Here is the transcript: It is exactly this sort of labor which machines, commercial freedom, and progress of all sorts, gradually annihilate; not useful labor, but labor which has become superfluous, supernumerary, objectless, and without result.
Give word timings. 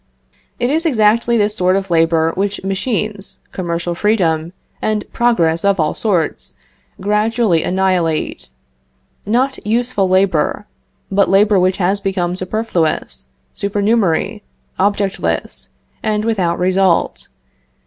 It 0.59 0.71
is 0.71 0.87
exactly 0.87 1.37
this 1.37 1.55
sort 1.55 1.75
of 1.75 1.91
labor 1.91 2.31
which 2.31 2.63
machines, 2.63 3.37
commercial 3.51 3.93
freedom, 3.93 4.51
and 4.81 5.05
progress 5.13 5.63
of 5.63 5.79
all 5.79 5.93
sorts, 5.93 6.55
gradually 6.99 7.61
annihilate; 7.61 8.49
not 9.27 9.59
useful 9.63 10.09
labor, 10.09 10.65
but 11.11 11.29
labor 11.29 11.59
which 11.59 11.77
has 11.77 11.99
become 12.01 12.35
superfluous, 12.35 13.27
supernumerary, 13.53 14.41
objectless, 14.79 15.69
and 16.01 16.25
without 16.25 16.57
result. 16.57 17.27